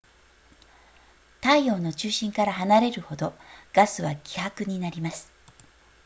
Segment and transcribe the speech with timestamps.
[1.41, 3.35] 太陽の中心から離れるほど
[3.71, 5.31] ガスは希薄になります